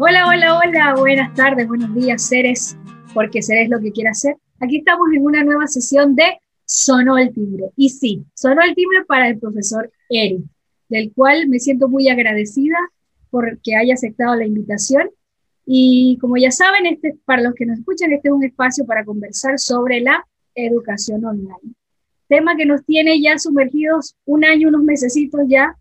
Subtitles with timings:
[0.00, 2.78] Hola, hola, hola, buenas tardes, buenos días, seres,
[3.12, 4.36] porque seres lo que quiera hacer.
[4.60, 7.70] Aquí estamos en una nueva sesión de Sonó el timbre.
[7.74, 10.44] Y sí, sonó el timbre para el profesor Eric,
[10.88, 12.76] del cual me siento muy agradecida
[13.30, 15.10] por que haya aceptado la invitación.
[15.66, 19.04] Y como ya saben, este, para los que nos escuchan, este es un espacio para
[19.04, 20.24] conversar sobre la
[20.54, 21.74] educación online.
[22.28, 25.76] Tema que nos tiene ya sumergidos un año, unos mesecitos ya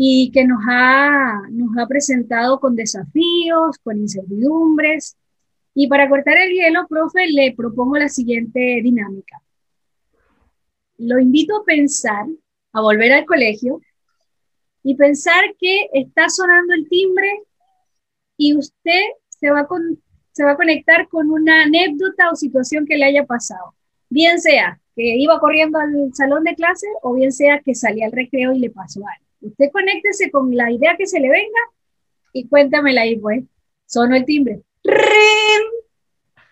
[0.00, 5.16] y que nos ha, nos ha presentado con desafíos, con incertidumbres.
[5.74, 9.42] Y para cortar el hielo, profe, le propongo la siguiente dinámica.
[10.98, 12.26] Lo invito a pensar,
[12.72, 13.80] a volver al colegio
[14.84, 17.42] y pensar que está sonando el timbre
[18.36, 22.98] y usted se va, con, se va a conectar con una anécdota o situación que
[22.98, 23.74] le haya pasado.
[24.08, 28.12] Bien sea que iba corriendo al salón de clase o bien sea que salía al
[28.12, 29.27] recreo y le pasó algo.
[29.40, 31.60] Usted conéctese con la idea que se le venga
[32.32, 33.44] y cuéntamela ahí, pues.
[33.86, 34.60] Sono el timbre.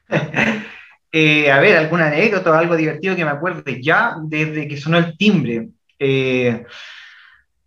[1.12, 4.98] eh, a ver, alguna anécdota o algo divertido que me acuerde ya desde que sonó
[4.98, 5.68] el timbre.
[5.98, 6.64] Eh,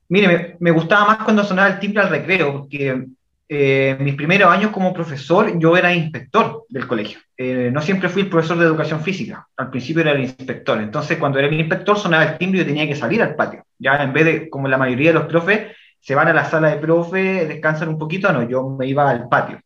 [0.08, 3.06] mire, me, gustaba más cuando sonaba el timbre al recreo, porque
[3.48, 7.20] eh, mis primeros años como profesor yo era inspector del colegio.
[7.36, 10.80] Eh, no siempre fui el profesor de educación física, al principio era el inspector.
[10.82, 13.64] Entonces cuando era el inspector sonaba el timbre y yo tenía que salir al patio.
[13.80, 16.70] Ya en vez de, como la mayoría de los profes, se van a la sala
[16.70, 19.60] de profe, descansan un poquito, no, yo me iba al patio.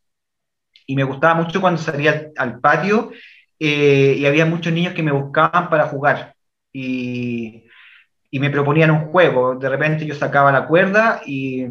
[0.86, 3.11] Y me gustaba mucho cuando salía al, patio
[3.59, 6.36] eh, y había muchos niños que me buscaban para jugar.
[6.72, 7.64] Y,
[8.31, 9.55] y me proponían un juego.
[9.55, 11.67] De repente yo sacaba la cuerda y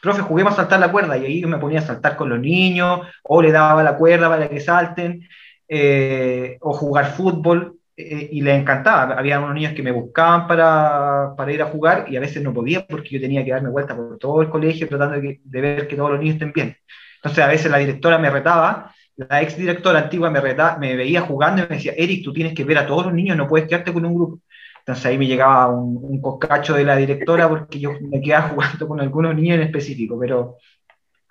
[0.00, 2.40] profe, juguemos a saltar la cuerda, y ahí yo me ponía a saltar con los
[2.40, 5.28] niños, o le daba la cuerda para que salten,
[5.68, 9.14] eh, o jugar fútbol, eh, y les encantaba.
[9.14, 12.52] Había unos niños que me buscaban para, para, ir a jugar, y a veces no
[12.54, 15.88] podía porque yo tenía que darme vuelta por todo el colegio tratando de, de ver
[15.88, 16.76] que todos los niños estén bien.
[17.16, 21.20] Entonces a veces la directora me retaba, la ex directora antigua me, retaba, me veía
[21.22, 23.68] jugando y me decía, Eric, tú tienes que ver a todos los niños, no puedes
[23.68, 24.40] quedarte con un grupo.
[24.78, 28.88] Entonces ahí me llegaba un, un coscacho de la directora porque yo me quedaba jugando
[28.88, 30.56] con algunos niños en específico, pero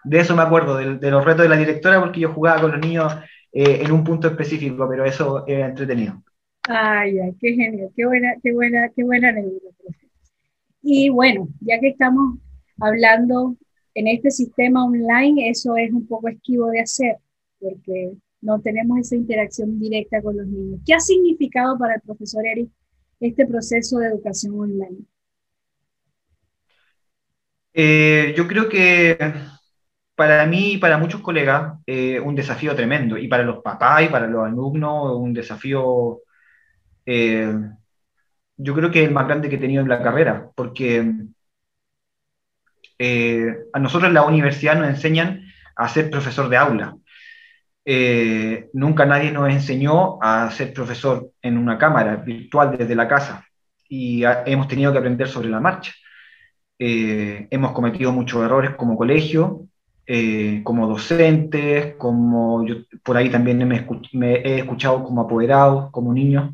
[0.03, 2.79] de eso me acuerdo, de, los retos de la directora porque yo jugaba con los
[2.79, 3.15] niños
[3.51, 6.21] eh, en un punto específico, pero eso era entretenido.
[6.71, 9.65] Ay, ay, qué genial, qué buena, qué buena, qué buena anécdota.
[10.83, 12.37] Y bueno, ya que estamos
[12.79, 13.57] hablando
[13.95, 17.17] en este sistema online, eso es un poco esquivo de hacer,
[17.59, 20.79] porque no tenemos esa interacción directa con los niños.
[20.85, 22.69] ¿Qué ha significado para el profesor Eric
[23.19, 24.99] este proceso de educación online?
[27.73, 29.17] Eh, yo creo que
[30.13, 34.09] para mí y para muchos colegas eh, un desafío tremendo, y para los papás y
[34.09, 36.21] para los alumnos un desafío,
[37.09, 37.53] eh,
[38.57, 41.13] yo creo que el más grande que he tenido en la carrera, porque
[43.73, 46.95] a nosotros en la universidad nos enseñan a ser profesor de aula,
[47.91, 53.47] eh, nunca nadie nos enseñó a ser profesor en una cámara virtual desde la casa
[53.87, 55.91] y hemos tenido que aprender sobre la marcha.
[56.77, 59.65] Eh, hemos cometido muchos errores como colegio,
[60.05, 66.13] eh, como docentes, como yo por ahí también me, me, he escuchado como apoderados, como
[66.13, 66.53] niños,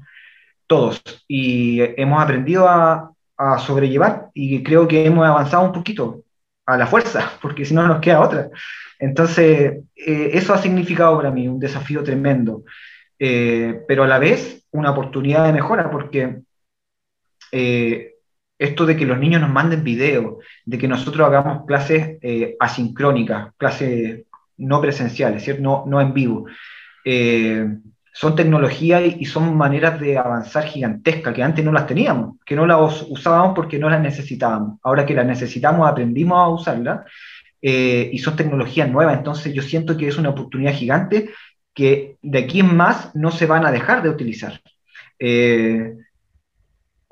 [0.68, 1.02] todos.
[1.28, 6.24] Y hemos aprendido a, a sobrellevar y creo que hemos avanzado un poquito
[6.66, 8.50] a la fuerza, porque si no nos queda otra.
[9.00, 12.64] Entonces, eh, eso ha significado para mí un desafío tremendo,
[13.20, 16.42] eh, pero a la vez una oportunidad de mejora, porque
[17.52, 18.14] eh,
[18.58, 22.18] esto de que los niños nos manden videos, de que nosotros hagamos clases
[22.60, 24.24] asincrónicas, clases
[24.58, 25.62] no presenciales, ¿cierto?
[25.62, 26.46] No, no en vivo,
[28.18, 32.66] son tecnologías y son maneras de avanzar gigantescas que antes no las teníamos, que no
[32.66, 34.80] las usábamos porque no las necesitábamos.
[34.84, 37.12] Ahora que las necesitamos, aprendimos a usarlas
[37.62, 41.30] eh, y son tecnologías nuevas, entonces yo siento que es una oportunidad gigante
[41.74, 44.62] que de aquí en más no se van a dejar de utilizar.
[45.20, 45.98] Eh,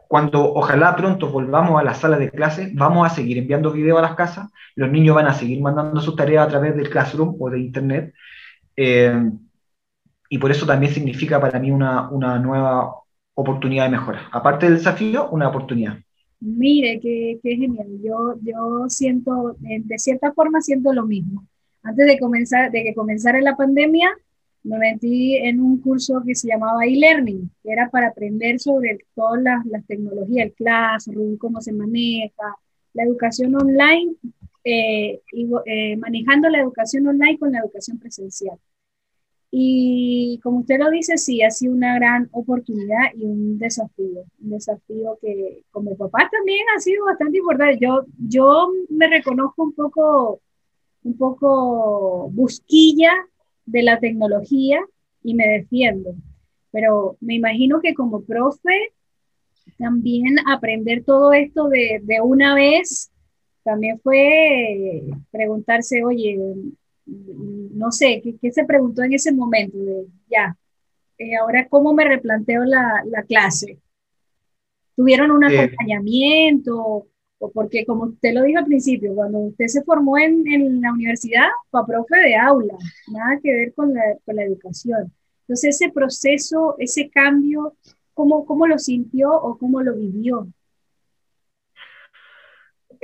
[0.07, 4.01] cuando ojalá pronto volvamos a la sala de clase, vamos a seguir enviando video a
[4.01, 7.49] las casas, los niños van a seguir mandando sus tareas a través del Classroom o
[7.49, 8.13] de Internet,
[8.77, 9.21] eh,
[10.33, 12.91] y por eso también significa para mí una, una nueva
[13.35, 14.29] oportunidad de mejora.
[14.31, 15.99] Aparte del desafío, una oportunidad.
[16.39, 17.85] Mire, qué, qué genial.
[18.03, 21.45] Yo, yo siento, de cierta forma, siento lo mismo.
[21.83, 24.09] Antes de, comenzar, de que comenzara la pandemia,
[24.63, 29.39] me metí en un curso que se llamaba e-learning, que era para aprender sobre todas
[29.39, 32.55] las, las tecnologías, el Classroom, cómo se maneja,
[32.95, 34.15] la educación online,
[34.63, 38.57] eh, y, eh, manejando la educación online con la educación presencial.
[39.55, 44.49] Y como usted lo dice, sí, ha sido una gran oportunidad y un desafío, un
[44.49, 47.77] desafío que como papá también ha sido bastante importante.
[47.79, 50.41] Yo, yo me reconozco un poco
[51.03, 53.11] un poco busquilla
[53.67, 54.79] de la tecnología
[55.21, 56.15] y me defiendo.
[56.71, 58.93] Pero me imagino que como profe,
[59.77, 63.11] también aprender todo esto de, de una vez,
[63.63, 66.39] también fue preguntarse, oye,
[67.05, 69.77] no sé, ¿qué, se preguntó en ese momento?
[69.77, 70.55] De, ya,
[71.17, 73.79] eh, ahora, ¿cómo me replanteo la, la clase?
[74.95, 77.07] ¿Tuvieron un eh, acompañamiento?
[77.39, 80.93] O porque, como usted lo dijo al principio, cuando usted se formó en, en la
[80.93, 82.75] universidad, fue profe de aula,
[83.11, 85.11] nada que ver con la, con la educación.
[85.41, 87.75] Entonces, ese proceso, ese cambio,
[88.13, 90.47] ¿cómo, ¿cómo lo sintió o cómo lo vivió?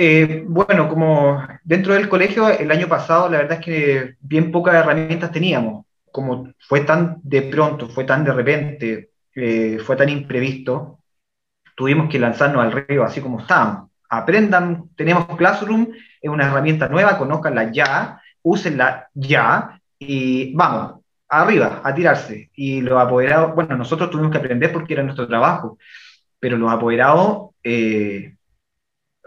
[0.01, 4.75] Eh, bueno, como dentro del colegio, el año pasado la verdad es que bien pocas
[4.75, 5.85] herramientas teníamos.
[6.09, 10.99] Como fue tan de pronto, fue tan de repente, eh, fue tan imprevisto,
[11.75, 13.91] tuvimos que lanzarnos al río así como estábamos.
[14.09, 15.89] Aprendan, tenemos Classroom,
[16.21, 22.49] es una herramienta nueva, conózcanla ya, úsenla ya y vamos, arriba, a tirarse.
[22.55, 25.77] Y los apoderados, bueno, nosotros tuvimos que aprender porque era nuestro trabajo,
[26.39, 28.37] pero los apoderados eh,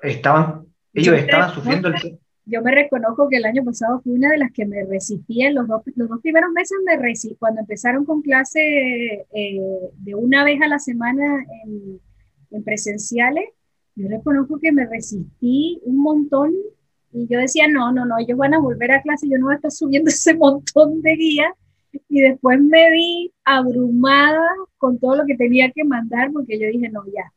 [0.02, 0.62] estaban,
[0.94, 2.19] ellos estaban sufriendo el...
[2.44, 5.69] Yo me reconozco que el año pasado fui una de las que me resistía, los
[5.69, 9.61] dos, los dos primeros meses me resistí, cuando empezaron con clase eh,
[9.99, 12.00] de una vez a la semana en,
[12.50, 13.44] en presenciales,
[13.94, 16.53] yo reconozco que me resistí un montón
[17.12, 19.55] y yo decía, no, no, no, ellos van a volver a clase, yo no voy
[19.55, 21.53] a estar subiendo ese montón de guías.
[22.09, 24.49] Y después me vi abrumada
[24.79, 27.31] con todo lo que tenía que mandar porque yo dije, no, ya,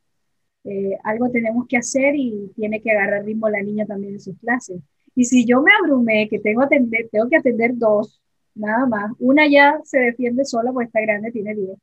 [0.66, 4.38] eh, algo tenemos que hacer y tiene que agarrar ritmo la niña también en sus
[4.40, 4.82] clases.
[5.16, 8.22] Y si yo me abrumé, que tengo, atender, tengo que atender dos,
[8.56, 11.78] nada más, una ya se defiende sola porque está grande, tiene 10,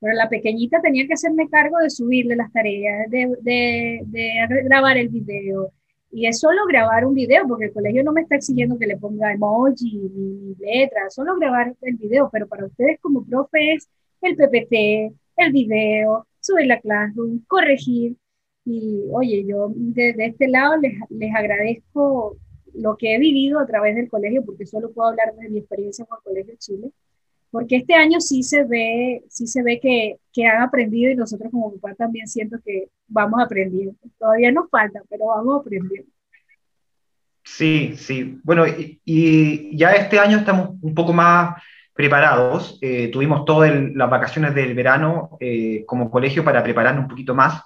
[0.00, 4.96] pero la pequeñita tenía que hacerme cargo de subirle las tareas, de, de, de grabar
[4.96, 5.72] el video,
[6.12, 8.96] y es solo grabar un video, porque el colegio no me está exigiendo que le
[8.96, 13.88] ponga emoji ni letras, solo grabar el video, pero para ustedes como profe es
[14.22, 17.14] el PPT, el video, subir la clase,
[17.46, 18.16] corregir.
[18.64, 22.36] Y oye, yo de, este lado les, les, agradezco
[22.74, 26.04] lo que he vivido a través del colegio, porque solo puedo hablar de mi experiencia
[26.04, 26.90] con el Colegio Chile,
[27.50, 31.50] porque este año sí se ve, sí se ve que, que han aprendido y nosotros
[31.50, 33.94] como papá también siento que vamos aprendiendo.
[34.18, 36.08] Todavía nos falta, pero vamos aprendiendo.
[37.44, 38.38] Sí, sí.
[38.44, 38.64] Bueno,
[39.04, 41.60] y, ya este año estamos un poco más
[41.94, 42.78] preparados.
[42.80, 47.62] Eh, tuvimos todas las vacaciones del verano eh, como colegio para prepararnos un poquito más,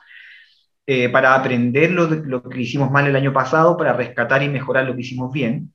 [0.86, 4.84] eh, para aprender lo, lo, que hicimos mal el año pasado, para rescatar y mejorar
[4.84, 5.72] lo que hicimos bien.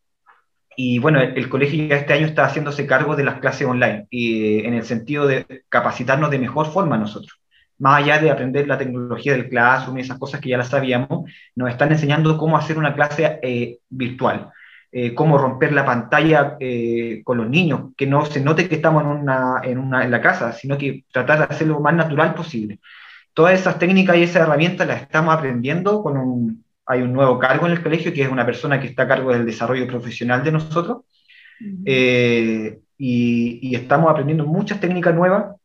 [0.76, 4.60] Y bueno, el, colegio ya este año está haciéndose cargo de las clases online, y,
[4.66, 7.42] en el sentido de capacitarnos de mejor forma nosotros.
[7.80, 11.30] Más allá de aprender la tecnología del Classroom y esas cosas que ya las sabíamos,
[11.56, 14.52] nos están enseñando cómo hacer una clase virtual
[14.92, 19.04] eh, cómo romper la pantalla eh, con los niños, que no se note que estamos
[19.04, 22.34] en, una, en, una, en la casa, sino que tratar de hacerlo lo más natural
[22.34, 22.80] posible.
[23.34, 27.68] Todas esas técnicas y esas herramientas las estamos aprendiendo con un, hay un nuevo cargo
[27.68, 30.52] en el colegio, que es una persona que está a cargo del desarrollo profesional de
[30.52, 31.04] nosotros,
[31.86, 35.56] eh, y, y, estamos aprendiendo muchas técnicas nuevas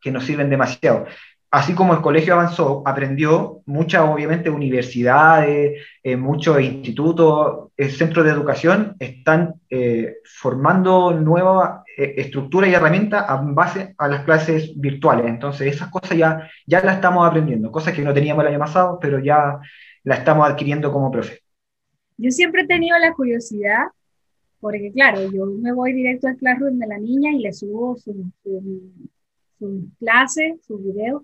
[0.00, 1.06] que nos sirven demasiado
[1.52, 8.32] así como el colegio avanzó, aprendió muchas, obviamente, universidades, eh, muchos institutos, eh, centros de
[8.32, 15.26] educación están eh, formando nuevas estructuras y herramientas en base a las clases virtuales.
[15.26, 18.98] Entonces, esas cosas ya, ya las estamos aprendiendo, cosas que no teníamos el año pasado,
[18.98, 19.60] pero ya
[20.04, 21.40] las estamos adquiriendo como profe.
[22.16, 23.88] Yo siempre he tenido la curiosidad,
[24.58, 28.16] porque claro, yo me voy directo al Classroom de la niña y le subo sus
[28.42, 28.90] su,
[29.58, 31.22] su clases, sus videos,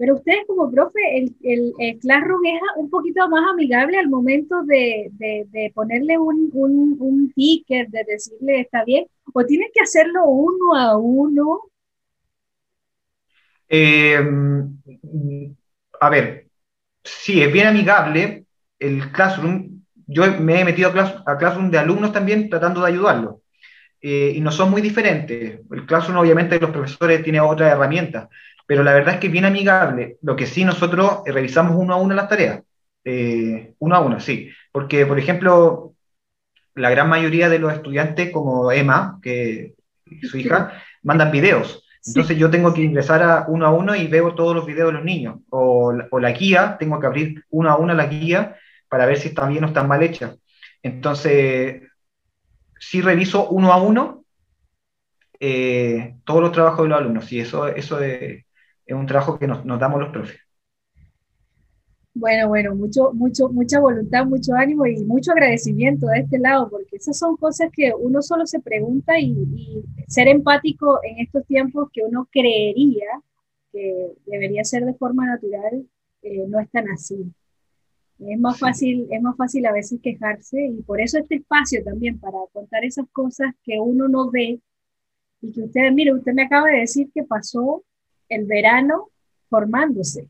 [0.00, 1.34] pero ustedes como profe, el,
[1.78, 7.30] el, Classroom es un poquito más amigable al momento de, de, ponerle un, un, un,
[7.34, 9.04] ticket, de decirle está bien,
[9.34, 11.64] o tienen que hacerlo uno a uno.
[13.68, 14.18] Eh,
[16.00, 16.46] a ver,
[17.04, 18.46] sí, es bien amigable
[18.78, 19.82] el Classroom.
[20.06, 23.34] Yo me he metido a, Classroom de alumnos también tratando de ayudarlos.
[24.00, 25.60] Eh, y no son muy diferentes.
[25.70, 28.30] El Classroom obviamente los profesores tiene otras herramientas,
[28.70, 30.18] pero la verdad es que es bien amigable.
[30.22, 32.62] Lo que sí nosotros eh, revisamos uno a uno las tareas,
[33.02, 35.96] eh, uno a uno, sí, porque por ejemplo,
[36.76, 39.74] la gran mayoría de los estudiantes, como Emma, que
[40.22, 41.84] su hija, mandan videos.
[42.06, 44.98] Entonces yo tengo que ingresar a uno a uno y veo todos los videos de
[44.98, 45.40] los niños.
[45.50, 48.56] O, o, la guía, tengo que abrir uno a uno la guía
[48.88, 50.38] para ver si están bien o están mal hechas.
[50.80, 51.82] Entonces,
[52.78, 54.24] sí reviso uno a uno
[55.40, 57.32] eh, todos los trabajos de los alumnos.
[57.32, 58.44] Y eso, eso de,
[58.90, 60.38] es un trabajo que nos, damos los profes.
[62.12, 66.96] Bueno, bueno, mucho, mucho, mucha voluntad, mucho ánimo y mucho agradecimiento de este lado, porque
[66.96, 72.02] esas son cosas que uno solo se pregunta y, ser empático en estos tiempos que
[72.02, 73.06] uno creería
[73.70, 75.86] que debería ser de forma natural,
[76.22, 77.32] eh, no es tan así.
[78.18, 82.18] Es más, fácil, es más fácil a veces quejarse y por eso este espacio también
[82.18, 84.60] para contar esas cosas que uno no ve
[85.40, 87.84] y que usted, mire, usted me acaba de decir que pasó
[88.30, 89.10] el verano
[89.50, 90.28] formándose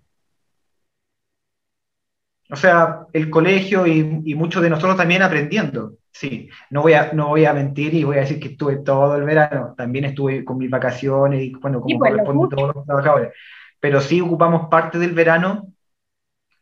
[2.51, 4.03] o sea, el colegio y,
[4.35, 5.95] muchos de nosotros también aprendiendo.
[6.11, 9.15] Sí, no voy, a, no voy a mentir y voy a decir que estuve todo
[9.17, 9.75] el verano.
[9.77, 13.33] También estuve con mis vacaciones y, bueno, como pues, corresponde todos los trabajadores.
[13.79, 15.73] Pero sí ocupamos parte del verano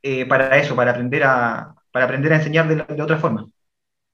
[0.02, 3.49] eh, para eso, para aprender a, para aprender a enseñar de, otra forma.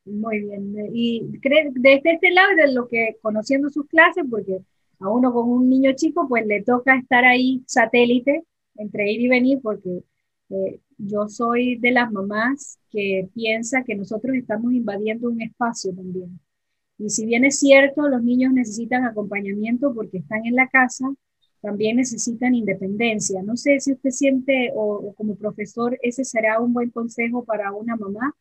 [0.04, 0.74] Muy bien.
[0.92, 4.60] Y desde este lado, de lo que conociendo sus clases, porque
[5.04, 8.44] a uno con un niño chico, pues le toca estar ahí satélite
[8.76, 10.02] entre ir y venir, porque
[10.50, 16.40] eh, yo soy de las mamás que piensa que nosotros estamos invadiendo un espacio también.
[16.98, 21.06] Y si bien es cierto, los niños necesitan acompañamiento porque están en la casa,
[21.60, 23.42] también necesitan independencia.
[23.42, 27.96] No sé si usted siente o, como profesor ese será un buen consejo para una
[27.96, 28.34] mamá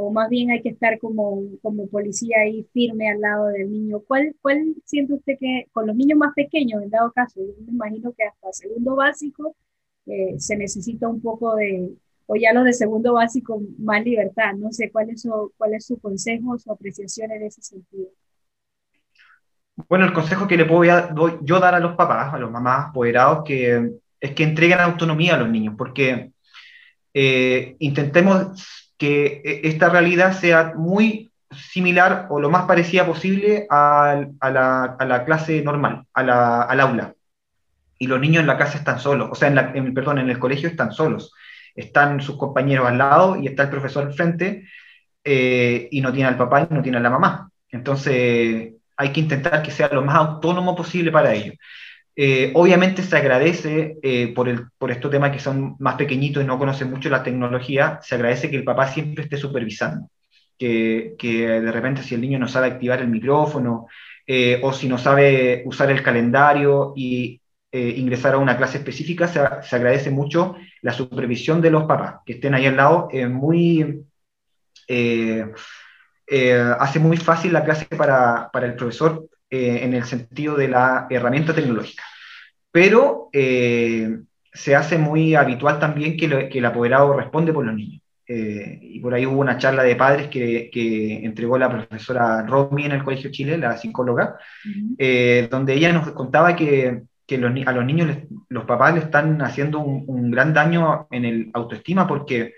[0.00, 4.00] o más bien hay que estar como, como policía ahí firme al lado del niño.
[4.00, 7.72] ¿Cuál, ¿Cuál siente usted que con los niños más pequeños, en dado caso, yo me
[7.72, 9.54] imagino que hasta segundo básico,
[10.06, 11.92] eh, se necesita un poco de,
[12.26, 14.54] o ya los de segundo básico, más libertad.
[14.54, 18.08] No sé cuál es su, cuál es su consejo, su apreciación en ese sentido.
[19.86, 23.44] Bueno, el consejo que le puedo yo dar a los papás, a los mamás apoderados,
[23.44, 26.32] que es que entreguen autonomía a los niños, porque
[27.12, 34.24] eh, intentemos que e, esta realidad sea muy similar o lo más parecida posible a,
[34.42, 37.14] la, clase normal, a la, al aula
[37.98, 40.38] y los niños en la casa están solos, o sea, en, la, perdón, en el
[40.38, 41.32] colegio están solos.
[41.74, 44.66] Están sus compañeros al lado y está el profesor al frente
[45.22, 47.50] eh, y no tiene al papá y no tiene a la mamá.
[47.68, 51.56] Entonces hay que intentar que sea lo más autónomo posible para ellos.
[52.22, 56.46] Eh, obviamente se agradece eh, por, el, por estos temas que son más pequeñitos y
[56.46, 60.10] no conocen mucho la tecnología, se agradece que el papá siempre esté supervisando,
[60.58, 63.86] que, de repente si el niño no sabe activar el micrófono
[64.62, 67.40] o si no sabe usar el calendario y,
[67.72, 69.38] eh, ingresar a una clase específica, se,
[69.76, 74.04] agradece mucho la supervisión de los papás, que estén ahí al lado, eh, muy,
[74.88, 75.46] eh,
[76.78, 82.04] hace muy fácil la clase para el profesor en el sentido de la herramienta tecnológica.
[82.70, 88.00] Pero se hace muy habitual también que, que, el apoderado responde por los niños.
[88.26, 92.92] y por ahí hubo una charla de padres que, que, entregó la profesora Romy en
[92.92, 94.38] el Colegio Chile, la psicóloga,
[95.50, 98.16] donde ella nos contaba que que a los niños,
[98.48, 102.54] los papás le están haciendo un, gran daño en el autoestima porque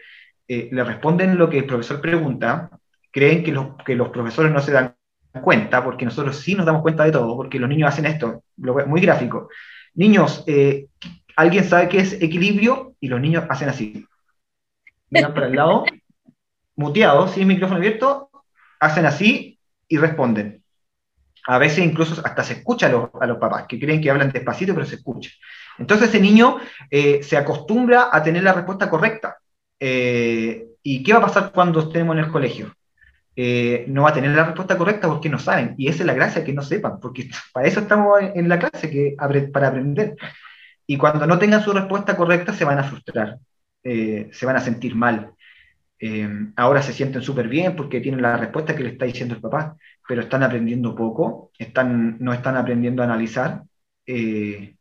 [0.49, 2.71] eh, le responden lo que el profesor pregunta,
[3.11, 4.97] creen que los, que los profesores no se dan
[5.41, 9.01] cuenta, porque nosotros sí nos damos cuenta de todo, porque los niños hacen esto, muy
[9.01, 9.49] gráfico.
[9.95, 10.87] Niños, eh,
[11.37, 12.95] ¿alguien sabe qué es equilibrio?
[13.01, 14.07] Y los niños hacen así.
[15.11, 15.85] Miran para el lado,
[16.77, 18.31] muteados, sin micrófono abierto,
[18.81, 19.59] hacen así
[19.89, 20.63] y responden
[21.47, 24.87] a veces incluso hasta se escucha a los, papás, que creen que hablan despacito, pero
[24.87, 25.31] se escucha.
[25.79, 26.59] Entonces ese niño
[26.91, 29.39] eh, se acostumbra a tener la respuesta correcta.
[29.81, 32.73] Eh, ¿Y qué va a pasar cuando estemos en el colegio?
[33.35, 35.75] Eh, no va a tener la respuesta correcta porque no saben.
[35.79, 38.91] Y esa es la gracia, que no sepan, porque para eso estamos en la clase,
[38.91, 39.17] que,
[39.53, 40.17] para aprender.
[40.87, 43.39] Y cuando no tengan su respuesta correcta, se van a frustrar,
[43.83, 45.33] se van a sentir mal.
[46.57, 49.77] ahora se sienten súper bien porque tienen la respuesta que le está diciendo el papá
[50.07, 53.63] pero están aprendiendo poco, están, no están aprendiendo a analizar
[54.07, 54.77] eh,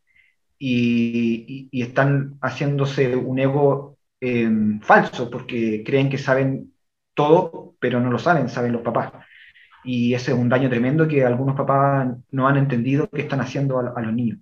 [0.58, 3.98] y, están haciéndose un ego
[4.82, 6.74] falso porque creen que saben
[7.14, 9.12] todo, pero no lo saben, saben los papás.
[9.84, 13.80] Y ese es un daño tremendo que algunos papás no han entendido que están haciendo
[13.80, 14.40] a, los niños.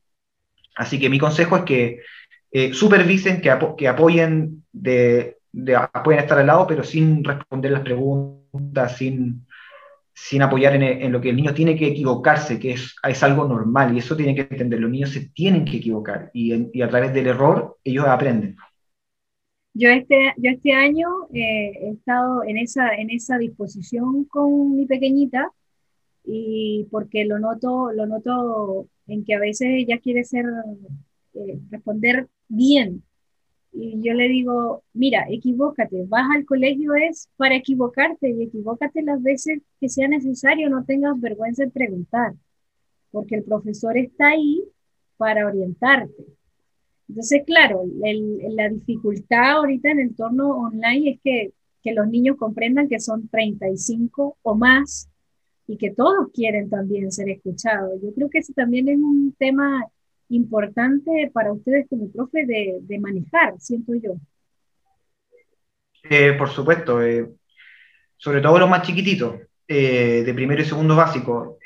[0.75, 1.99] Así que mi consejo es que
[2.51, 7.81] eh, supervisen, que, que apoyen, de, de, pueden estar al lado, pero sin responder las
[7.81, 9.45] preguntas, sin,
[10.13, 13.95] sin apoyar en, lo que el niño tiene que equivocarse, que es, es, algo normal,
[13.95, 17.27] y eso tiene que entender, los niños se tienen que equivocar, y a través del
[17.27, 18.57] error ellos aprenden.
[19.79, 24.86] Yo este, yo este año eh, he estado en esa, en esa disposición con mi
[24.86, 25.53] pequeñita,
[26.25, 30.45] y porque lo noto, lo noto en que a veces ella quiere ser,
[31.33, 33.03] eh, responder bien,
[33.71, 39.24] y yo le digo, mira, equivócate, vas al colegio es para equivocarte y equivócate las
[39.24, 42.33] veces que sea necesario, no tengas vergüenza en preguntar,
[43.12, 44.62] porque el profesor está ahí
[45.15, 46.38] para orientarte.
[47.10, 47.84] Entonces, claro,
[48.56, 51.51] la dificultad ahorita en el entorno online es que,
[51.84, 55.10] que los niños comprendan que son 35 o más
[55.66, 58.00] y que todos quieren también ser escuchados.
[58.04, 59.88] Yo creo que ese también es un tema
[60.30, 64.16] importante para ustedes como profe de, de manejar, siento yo.
[66.04, 67.28] Eh, por supuesto, eh,
[68.18, 69.36] sobre todo los más chiquititos,
[69.68, 71.58] eh, de primero y segundo básico,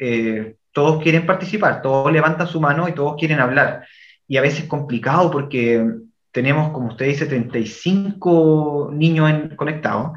[0.71, 3.85] todos quieren participar, todos levantan su mano y todos quieren hablar.
[4.27, 5.85] Y a veces es complicado porque
[6.31, 10.11] tenemos, como usted dice, 35 niños conectados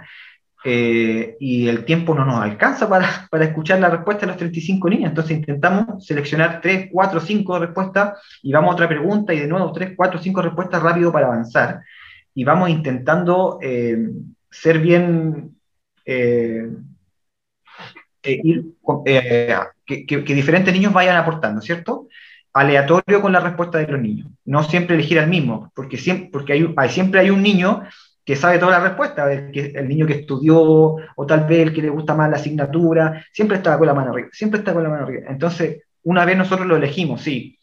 [0.64, 5.10] y el tiempo no nos alcanza para, para, escuchar la respuesta de los 35 niños.
[5.10, 9.70] Entonces intentamos seleccionar 3, 4, 5 respuestas y vamos a otra pregunta y de nuevo
[9.70, 11.82] 3, 4, 5 respuestas rápido para avanzar
[12.36, 14.10] y vamos intentando eh,
[14.50, 15.56] ser bien,
[16.04, 16.68] eh,
[18.22, 22.08] eh, que, diferentes niños vayan aportando, ¿cierto?
[22.56, 26.54] Aleatorio con la respuesta de los niños, no siempre elegir al mismo, porque siempre, porque
[26.54, 27.82] hay, siempre hay un niño
[28.24, 31.90] que sabe toda la respuesta, el, niño que estudió, o tal vez el que le
[31.90, 35.04] gusta más la asignatura, siempre está con la mano arriba, siempre está con la mano
[35.04, 35.26] arriba.
[35.28, 37.58] Entonces, una vez nosotros lo elegimos, sí,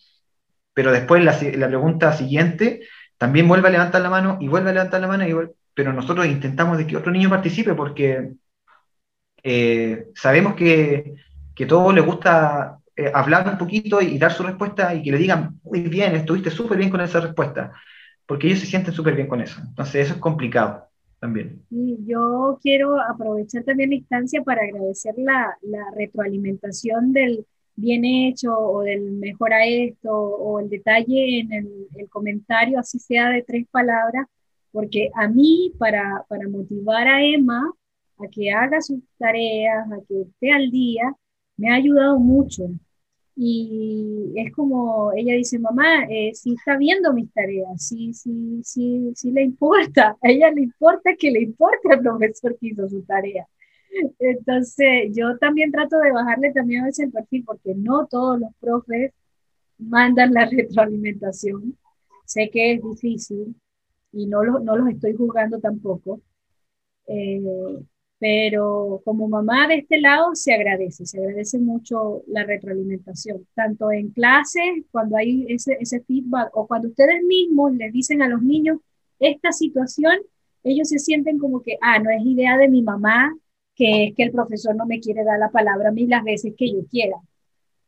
[0.75, 2.81] pero después la, pregunta siguiente
[3.17, 5.25] también vuelve a levantar la mano y vuelve a levantar la mano,
[5.73, 8.33] pero nosotros intentamos de que otro niño participe porque
[9.41, 11.15] eh, sabemos que,
[11.55, 15.17] que todos les gusta eh, hablar un poquito y, dar su respuesta y que le
[15.17, 17.73] digan, muy bien, estuviste súper bien con esa respuesta,
[18.25, 19.59] porque ellos se sienten súper bien con eso.
[19.67, 20.88] Entonces eso es complicado
[21.19, 21.63] también.
[21.69, 25.57] yo quiero aprovechar también la instancia para agradecer la,
[25.95, 33.00] retroalimentación del, bien hecho o del mejora esto o el detalle en el, comentario, así
[33.00, 34.27] sea de tres palabras,
[34.71, 37.71] porque a mí, para, para motivar a Emma
[38.19, 41.15] a que haga sus tareas, a que esté al día,
[41.57, 42.69] me ha ayudado mucho.
[43.36, 49.12] Y es como ella dice, mamá, eh, si está viendo mis tareas, sí, sí, sí,
[49.15, 53.01] sí le importa, a ella le importa que le importe al profesor que hizo su
[53.03, 53.48] tarea.
[54.19, 58.49] Entonces, yo también trato de bajarle también a veces el perfil porque no todos los
[58.60, 59.13] profes
[59.77, 61.77] mandan la retroalimentación.
[62.25, 63.56] Sé que es difícil
[64.12, 66.21] y no, no los estoy juzgando tampoco.
[67.08, 67.41] Eh,
[68.23, 74.12] pero como mamá de este lado se agradece, se agradece mucho la retroalimentación, tanto en
[74.12, 78.77] clases, cuando hay ese, ese feedback, o cuando ustedes mismos les dicen a los niños
[79.19, 80.19] esta situación,
[80.63, 83.36] ellos se sienten como que, ah, no es idea de mi mamá,
[83.75, 86.53] que es que el profesor no me quiere dar la palabra a mí las veces
[86.57, 87.17] que yo quiera.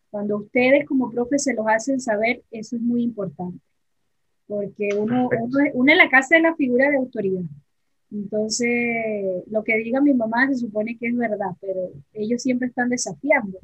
[0.10, 3.60] Cuando ustedes como profes se los hacen saber, eso es muy importante,
[4.48, 5.30] porque uno,
[5.74, 7.44] uno, en la casa es la figura de autoridad.
[8.16, 12.90] Entonces, lo que diga mi mamá se supone que es verdad, pero ellos siempre están
[12.90, 13.60] desafiando.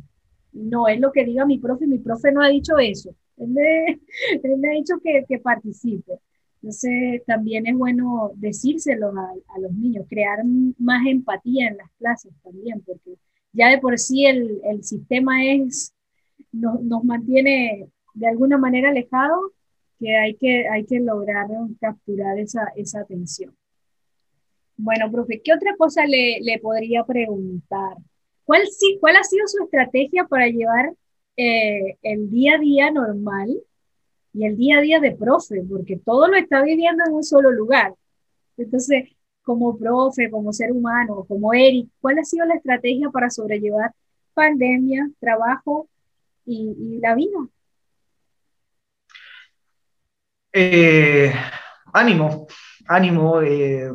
[0.51, 3.15] No es lo que diga mi profe, mi profe no ha dicho eso.
[3.37, 3.85] Él me,
[4.43, 6.19] él me ha dicho que, que participe.
[6.61, 10.39] Entonces, también es bueno decírselo a, los niños, crear
[10.77, 13.15] más empatía en las clases también, porque
[13.53, 15.93] ya de por sí el, sistema es,
[16.51, 19.51] nos mantiene de alguna manera alejados,
[19.99, 21.47] que hay que, hay que lograr
[21.79, 23.55] capturar esa, esa atención.
[24.83, 27.97] Bueno, profe, ¿qué otra cosa le, podría preguntar?
[28.43, 28.63] ¿Cuál,
[28.99, 30.93] ¿Cuál ha sido su estrategia para llevar
[31.37, 33.61] eh, el día a día normal
[34.33, 37.51] y el día a día de profe, porque todo lo está viviendo en un solo
[37.51, 37.93] lugar.
[38.57, 39.09] Entonces,
[39.43, 43.91] como profe, como ser humano, como Eric, ¿cuál ha sido la estrategia para sobrellevar
[44.33, 45.87] pandemia, trabajo
[46.43, 47.37] y, la vida?
[50.53, 51.31] Eh,
[51.93, 52.47] ánimo,
[52.87, 53.91] ánimo, eh,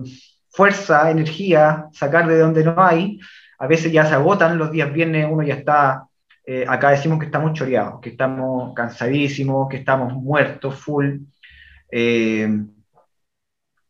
[0.56, 3.20] fuerza, energía, sacar de donde no hay.
[3.58, 6.08] A veces ya se agotan los días viernes, uno ya está
[6.48, 11.18] eh, acá decimos que estamos choreados, que estamos cansadísimos, que estamos muertos, full.
[11.90, 12.48] Eh,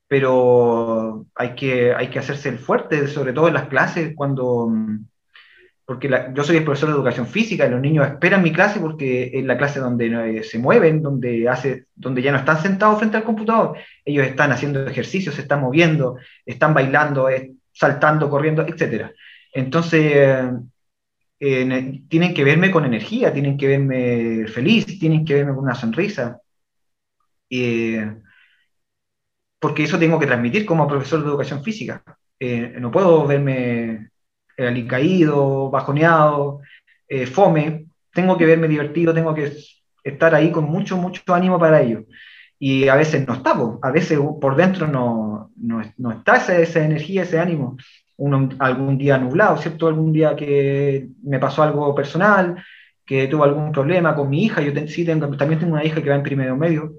[0.08, 4.72] pero hay que, hay que hacerse el fuerte, sobre todo en las clases, cuando,
[5.86, 9.30] porque yo soy el profesor de educación física y los niños esperan mi clase porque
[9.32, 13.16] es la clase donde eh, se mueven, donde, hace, donde ya no están sentados frente
[13.16, 17.28] al computador, ellos están haciendo ejercicios, se están moviendo, están bailando,
[17.72, 19.12] saltando, corriendo, etc.
[19.52, 20.50] Entonces,
[21.38, 26.40] tienen que verme con energía, tienen que verme feliz, tienen que verme con una sonrisa.
[29.60, 32.02] porque eso tengo que transmitir como profesor de educación física.
[32.38, 34.10] Eh, no puedo verme
[34.56, 36.60] eh, alicaído, bajoneado,
[37.08, 37.86] eh, fome.
[38.12, 39.52] Tengo que verme divertido, tengo que
[40.02, 42.04] estar ahí con mucho, mucho ánimo para ello.
[42.58, 46.84] Y a veces no está, a veces por dentro no, no, no está esa, esa,
[46.84, 47.76] energía, ese ánimo
[48.58, 49.88] algún día nublado, ¿cierto?
[49.88, 52.62] Algún día que me pasó algo personal,
[53.04, 56.08] que tuve algún problema con mi hija, yo sí tengo, también tengo una hija que
[56.08, 56.94] va en primero medio,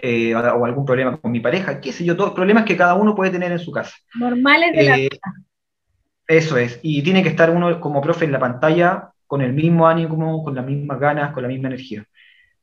[0.00, 3.14] eh, o algún problema con mi pareja, qué sé yo, todos problemas que cada uno
[3.14, 3.96] puede tener en su casa.
[4.14, 5.18] Normales de la vida.
[6.32, 9.86] Eso es, y tiene que estar uno como profe en la pantalla con el mismo
[9.86, 12.06] ánimo, con las mismas ganas, con la misma energía.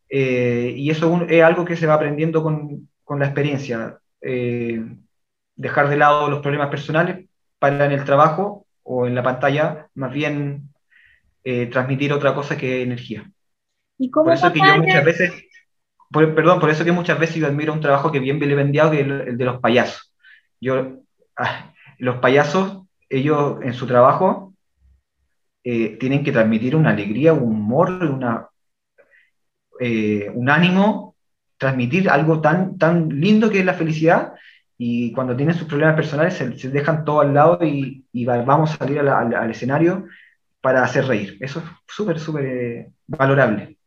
[0.10, 4.00] y eso es algo que se va aprendiendo con, con la experiencia.
[5.56, 7.28] dejar de lado los problemas personales
[7.60, 10.70] para en el trabajo o en la pantalla, más bien
[11.44, 13.30] eh, transmitir otra cosa que energía.
[13.98, 15.34] ¿Y cómo por eso que yo muchas veces,
[16.12, 19.08] perdón, por eso que muchas veces yo admiro un trabajo que bien vendiado, que es
[19.08, 20.14] el, de los payasos.
[20.60, 21.02] Yo,
[21.38, 24.54] ah, los payasos, ellos en su trabajo
[25.64, 28.48] eh, tienen que transmitir una alegría, un humor, una,
[29.80, 31.16] eh, un ánimo,
[31.58, 34.34] transmitir algo tan, tan lindo que es la felicidad
[34.78, 39.00] y cuando tienen sus problemas personales se, dejan todo al lado y, vamos a salir
[39.00, 40.08] al, escenario
[40.62, 41.38] para hacer reír.
[41.42, 43.78] Eso es súper, súper eh, valorable.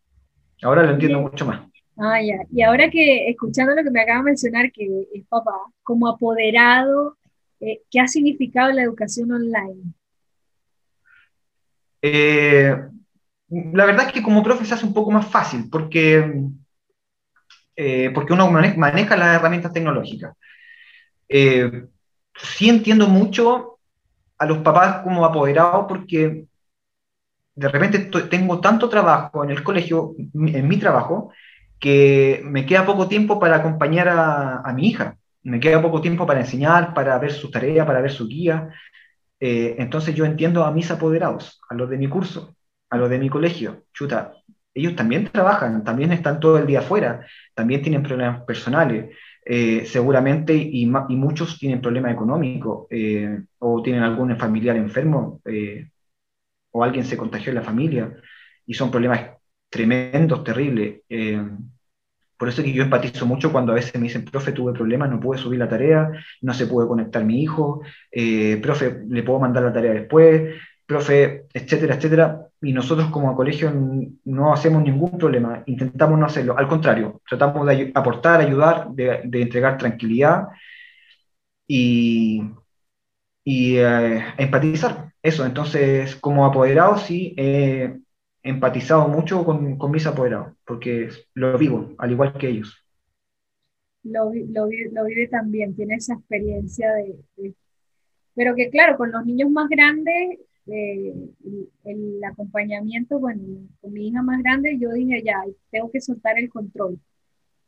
[0.62, 1.62] Ahora lo entiendo mucho más.
[1.96, 2.36] Ah, ya.
[2.50, 7.16] Y ahora que, escuchando lo que me acaba de mencionar, que es papá, como apoderado,
[7.62, 9.94] eh, ¿qué ha significado la educación online?
[12.02, 12.76] Eh,
[13.48, 16.50] la verdad es que como profe se hace un poco más fácil, porque,
[18.14, 20.34] porque uno maneja las herramientas tecnológicas.
[21.34, 21.86] Eh,
[22.36, 23.78] sí entiendo mucho
[24.36, 26.46] a los papás como apoderados porque
[27.54, 27.98] de repente
[28.28, 31.32] tengo tanto trabajo en el colegio, en mi trabajo,
[31.78, 35.16] que me queda poco tiempo para acompañar a, mi hija.
[35.44, 38.68] Me queda poco tiempo para enseñar, para ver su tarea, para ver su guía.
[39.40, 42.56] Eh, entonces yo entiendo a mis apoderados, a los de mi curso,
[42.90, 43.84] a los de mi colegio.
[43.92, 44.34] Chuta,
[44.72, 49.16] ellos también trabajan, también están todo el día afuera, también tienen problemas personales.
[49.44, 55.40] Eh, seguramente, y, muchos tienen problemas económicos, eh, o tienen algún familiar enfermo,
[56.70, 58.16] o alguien se contagió en la familia,
[58.64, 59.22] y son problemas
[59.68, 61.00] tremendos, terribles.
[62.42, 65.20] Por eso que yo empatizo mucho cuando a veces me dicen, profe, tuve problemas, no
[65.20, 67.82] pude subir la tarea, no se puede conectar mi hijo,
[68.60, 73.72] profe, le puedo mandar la tarea después, profe, etcétera, etcétera, y nosotros como colegio
[74.24, 79.78] no hacemos ningún problema, intentamos no hacerlo, al contrario, tratamos de aportar, ayudar, de, entregar
[79.78, 80.48] tranquilidad
[81.68, 82.42] y,
[83.44, 85.12] y eh, empatizar.
[85.22, 88.00] Eso, entonces como apoderado sí he
[88.42, 92.84] empatizado mucho con, con, mis apoderados, porque lo vivo, al igual que ellos.
[94.02, 97.54] Lo, lo, lo vive también, tiene esa experiencia de,
[98.34, 101.14] Pero que claro, con los niños más grandes eh,
[101.84, 103.42] el, acompañamiento, bueno,
[103.80, 106.98] con mi hija más grande, yo dije, ya, tengo que soltar el control.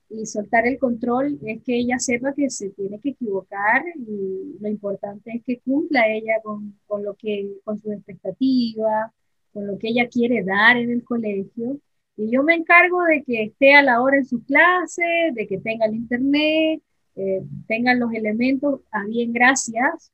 [0.09, 4.69] Y soltar el control es que ella sepa que se tiene que equivocar y lo
[4.69, 9.11] importante es que cumpla ella con, con lo que, con sus expectativas,
[9.55, 11.79] con lo que ella quiere dar en el colegio.
[12.17, 15.59] Y yo me encargo de que esté a la hora en su clase, de que
[15.59, 16.83] tenga el internet,
[17.17, 20.13] eh, tengan los elementos a bien gracias,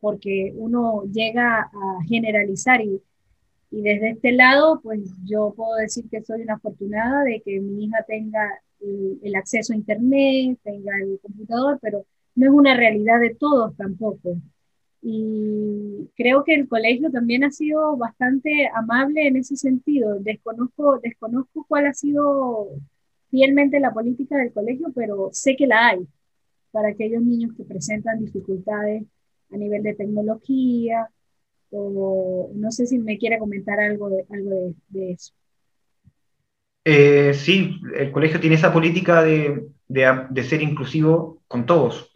[0.00, 3.00] porque uno llega a generalizar y,
[3.70, 7.86] y desde este lado, pues yo puedo decir que soy una afortunada de que mi
[7.86, 8.48] hija tenga
[8.80, 14.36] el, acceso a Internet, tenga el computador, pero no es una realidad de todos tampoco.
[15.06, 20.18] Y creo que el colegio también ha sido bastante amable en ese sentido.
[20.18, 22.70] Desconozco, desconozco cuál ha sido
[23.28, 26.06] fielmente la política del colegio, pero sé que la hay
[26.70, 29.04] para aquellos niños que presentan dificultades
[29.52, 31.08] a nivel de tecnología,
[31.70, 35.34] o no sé si me quiere comentar algo de, algo de, eso.
[36.82, 42.10] Eh, sí, el colegio tiene esa política de, de, ser inclusivo con todos.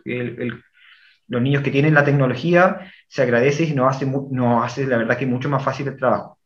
[1.28, 3.96] Los niños que tienen la tecnología se agradece y nos
[4.64, 6.38] hace, la verdad, que mucho más fácil el trabajo.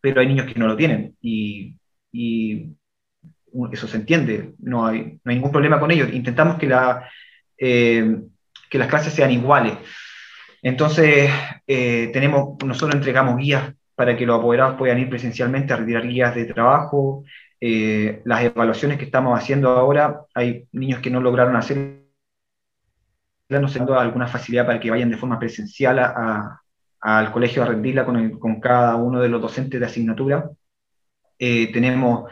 [0.00, 1.76] Pero hay niños que no lo tienen y,
[3.72, 6.12] eso se entiende, no hay, ningún problema con ellos.
[6.12, 6.68] Intentamos que
[7.58, 8.16] eh,
[8.72, 9.74] las clases sean iguales.
[10.62, 11.30] Entonces,
[11.66, 16.34] eh, tenemos, nosotros entregamos guías para que los apoderados puedan ir presencialmente a retirar guías
[16.34, 17.24] de trabajo.
[17.60, 22.05] Eh, las evaluaciones que estamos haciendo ahora, hay niños que no lograron hacer,
[23.48, 25.98] no dando alguna facilidad para que vayan de forma presencial
[27.00, 30.50] al colegio a rendirla con, con, cada uno de los docentes de asignatura.
[31.38, 32.30] Eh, tenemos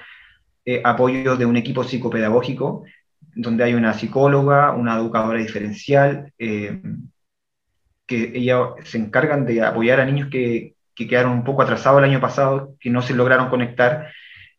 [0.82, 2.84] apoyo de un equipo psicopedagógico
[3.34, 6.80] donde hay una psicóloga, una educadora diferencial, eh,
[8.06, 12.10] que ellas se encargan de apoyar a niños que, que, quedaron un poco atrasados el
[12.10, 14.12] año pasado, que no se lograron conectar,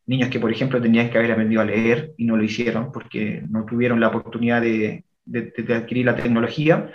[0.06, 3.44] niños que, por ejemplo, tenían que haber aprendido a leer y no lo hicieron porque
[3.50, 6.92] no tuvieron la oportunidad de, de, adquirir la tecnología.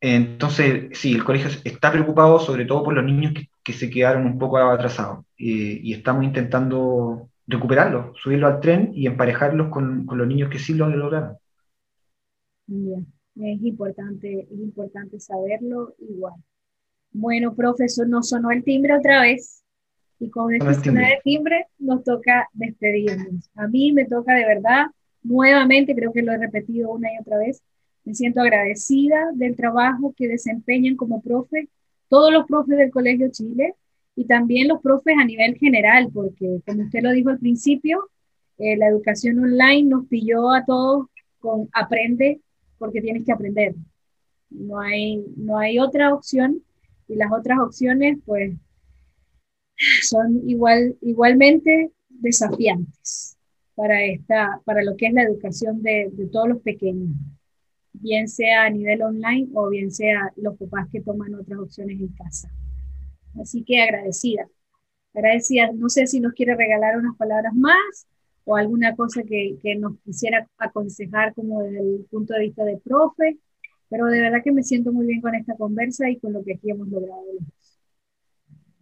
[0.00, 4.26] Entonces, sí, el colegio está preocupado sobre todo por los niños que, que se quedaron
[4.26, 10.26] un poco atrasados y estamos intentando recuperarlos, subirlos al tren y emparejarlos con, con los
[10.26, 11.36] niños que sí lo lograron.
[12.66, 16.34] Bien, es importante, es importante saberlo igual.
[17.10, 19.64] Bueno, profesor, nos sonó el timbre otra vez.
[20.20, 23.50] Y con este sonar de timbre nos toca despedirnos.
[23.54, 24.86] A mí me toca de verdad,
[25.28, 27.62] nuevamente, creo que lo he repetido una y otra vez,
[28.04, 31.68] me siento agradecida del trabajo que desempeñan como profe
[32.08, 33.74] todos los profes del Colegio Chile
[34.16, 38.08] y también los profes a nivel general, porque como usted lo dijo al principio,
[38.56, 41.06] eh, la educación online nos pilló a todos
[41.38, 42.40] con aprende
[42.78, 43.74] porque tienes que aprender.
[44.50, 46.62] No hay, no hay otra opción
[47.06, 48.54] y las otras opciones pues
[50.02, 53.37] son igual, igualmente desafiantes
[53.78, 57.10] para, esta, para lo que es la educación de, de todos los pequeños,
[57.92, 62.08] bien sea a nivel online o bien sea los papás que toman otras opciones en
[62.08, 62.50] casa.
[63.40, 64.48] Así que agradecida,
[65.14, 65.70] agradecida.
[65.72, 68.08] No sé si nos quiere regalar unas palabras más
[68.44, 72.78] o alguna cosa que, que nos quisiera aconsejar como desde el punto de vista de
[72.78, 73.38] profe
[73.90, 76.54] pero de verdad que me siento muy bien con esta conversa y con lo que
[76.54, 77.22] aquí hemos logrado.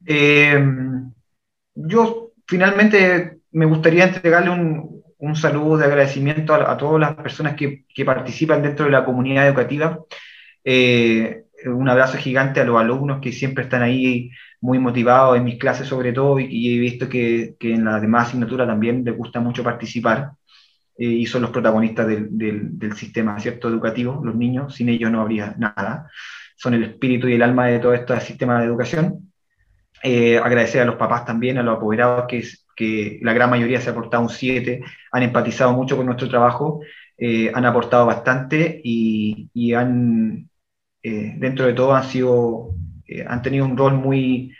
[0.04, 0.58] Eh,
[1.74, 7.84] yo finalmente me gustaría entregarle un, un saludo de agradecimiento a, todas las personas que,
[7.92, 10.00] que, participan dentro de la comunidad educativa.
[10.64, 14.30] Eh, un abrazo gigante a los alumnos que siempre están ahí
[14.60, 18.28] muy motivados en mis clases sobre todo y, he visto que, que, en las demás
[18.28, 20.32] asignaturas también les gusta mucho participar.
[20.98, 23.68] Eh, y son los protagonistas del, del, sistema ¿cierto?
[23.68, 26.10] educativo, los niños, sin ellos no habría nada,
[26.56, 29.30] son el espíritu y el alma de todo este sistema de educación.
[30.02, 32.42] Eh, agradecer a los papás también, a los apoderados, que,
[32.76, 36.80] que la gran mayoría se ha aportado un 7, han empatizado mucho con nuestro trabajo,
[37.18, 40.48] eh, han aportado bastante y, y han,
[41.02, 42.74] dentro de todo, han, sido,
[43.28, 44.52] han tenido un rol muy,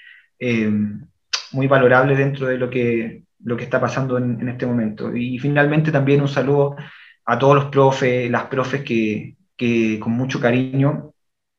[1.52, 5.14] muy valorable dentro de lo que lo que está pasando en, este momento.
[5.14, 6.76] Y finalmente también un saludo
[7.24, 11.12] a todos los profes, las profes que, que con mucho cariño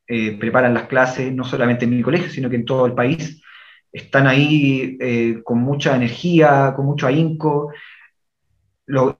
[0.06, 3.42] eh, preparan las clases, no solamente en mi colegio, sino que en todo el país.
[3.92, 7.72] Están ahí eh, con mucha energía, con mucho ahínco,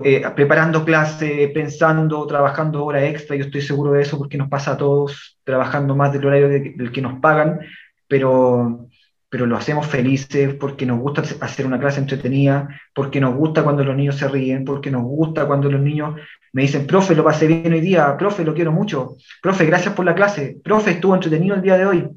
[0.02, 4.72] eh, preparando clases, pensando, trabajando hora extra, yo estoy seguro de eso porque nos pasa
[4.72, 7.60] a todos trabajando más del horario del que nos pagan,
[8.06, 8.88] pero
[9.30, 13.84] pero lo hacemos felices porque nos gusta hacer una clase entretenida, porque nos gusta cuando
[13.84, 16.18] los niños se ríen, porque nos gusta cuando los niños
[16.52, 20.06] me dicen, profe, lo pasé bien hoy día, profe, lo quiero mucho, profe, gracias por
[20.06, 22.08] la clase, profe, estuvo entretenido el día de hoy.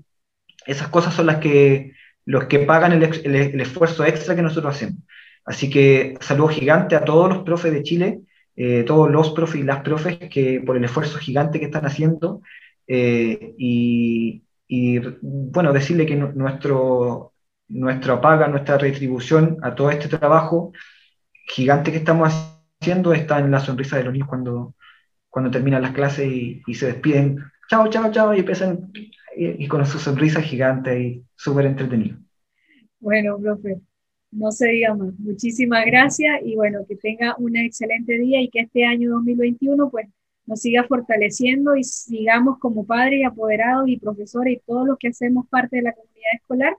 [0.65, 1.91] Esas cosas son las que,
[2.31, 4.99] los que pagan el, esfuerzo extra que nosotros hacemos.
[5.45, 8.21] Así que saludo gigante a todos los profes de Chile,
[8.55, 12.41] eh, todos los profes y las profes que por el esfuerzo gigante que están haciendo
[12.87, 17.33] eh, y, y bueno, decirle que nuestro,
[17.67, 20.71] nuestra paga, nuestra retribución a todo este trabajo
[21.47, 22.33] gigante que estamos
[22.79, 24.75] haciendo está en la sonrisa de los niños cuando,
[25.29, 28.91] cuando terminan las clases y, se despiden, chao, chao, chao, y empiezan
[29.33, 32.17] y, con su sonrisa gigante y súper entretenido.
[32.99, 33.79] Bueno, profe,
[34.29, 35.17] no se diga más.
[35.17, 40.07] Muchísimas gracias y bueno, que tenga un excelente día y que este año 2021 pues
[40.45, 45.07] nos siga fortaleciendo y sigamos como padres y apoderados y profesores y todos los que
[45.07, 46.75] hacemos parte de la comunidad escolar,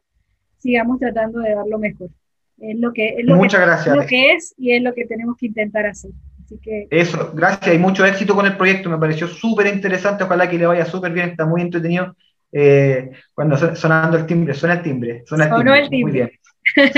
[0.58, 2.10] sigamos tratando de dar lo mejor.
[2.58, 3.96] Es lo que es, lo Muchas que, gracias.
[3.96, 6.10] lo que es y es lo que tenemos que intentar hacer.
[6.52, 8.90] Así que, Eso, gracias y mucho éxito con el proyecto.
[8.90, 10.24] Me pareció súper interesante.
[10.24, 11.30] Ojalá que le vaya súper bien.
[11.30, 12.14] Está muy entretenido.
[12.52, 15.22] Eh, cuando sonando el timbre, suena el timbre.
[15.26, 15.78] Suena el timbre.
[15.80, 16.02] El timbre.
[16.02, 16.30] Muy bien.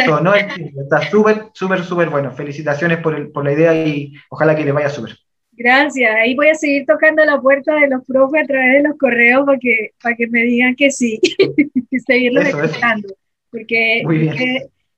[0.05, 0.83] Sonó el timbre.
[0.83, 2.33] Está súper, súper, súper bueno.
[2.33, 5.17] Felicitaciones por, el, por la idea y ojalá que le vaya súper.
[5.53, 6.13] Gracias.
[6.17, 9.47] Ahí voy a seguir tocando la puerta de los profes a través de los correos
[9.47, 11.21] para que, para que me digan que sí,
[11.91, 13.09] y seguirlos escuchando.
[13.51, 14.03] Porque,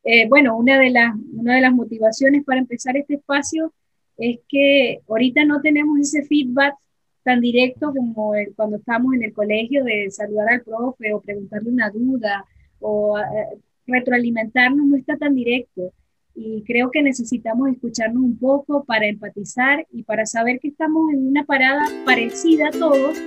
[0.04, 3.74] eh, bueno, una de, las, una de las motivaciones para empezar este espacio
[4.18, 6.74] es que ahorita no tenemos ese feedback
[7.22, 11.90] tan directo como cuando estamos en el colegio de saludar al profe o preguntarle una
[11.90, 12.44] duda
[12.80, 13.22] o eh,
[13.86, 15.92] retroalimentarnos, no está tan directo
[16.36, 21.26] y creo que necesitamos escucharnos un poco para empatizar y para saber que estamos en
[21.26, 23.18] una parada parecida a todos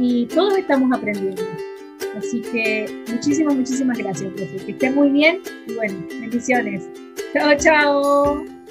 [0.00, 1.42] y todos estamos aprendiendo.
[2.16, 4.76] Así que muchísimas, muchísimas gracias, profe.
[4.76, 6.88] Que muy bien y bueno, bendiciones.
[7.32, 8.63] Chao, chao.